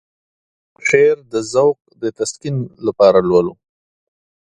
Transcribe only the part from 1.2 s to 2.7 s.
د ذوق د تسکين